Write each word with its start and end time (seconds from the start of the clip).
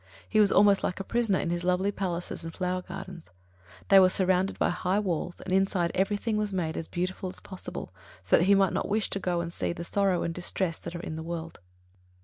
He 0.27 0.39
was 0.39 0.51
almost 0.51 0.83
like 0.83 0.99
a 0.99 1.03
prisoner 1.03 1.37
in 1.37 1.51
his 1.51 1.63
lovely 1.63 1.91
palaces 1.91 2.43
and 2.43 2.51
flower 2.51 2.81
gardens. 2.81 3.29
They 3.89 3.99
were 3.99 4.09
surrounded 4.09 4.57
by 4.57 4.71
high 4.71 4.97
walls, 4.97 5.41
and 5.41 5.53
inside 5.53 5.91
everything 5.93 6.37
was 6.37 6.55
made 6.55 6.75
as 6.75 6.87
beautiful 6.87 7.29
as 7.29 7.39
possible, 7.39 7.93
so 8.23 8.37
that 8.39 8.45
he 8.45 8.55
might 8.55 8.73
not 8.73 8.89
wish 8.89 9.11
to 9.11 9.19
go 9.19 9.41
and 9.41 9.53
see 9.53 9.73
the 9.73 9.83
sorrow 9.83 10.23
and 10.23 10.33
distress 10.33 10.79
that 10.79 10.95
are 10.95 11.01
in 11.01 11.17
the 11.17 11.21
world. 11.23 11.59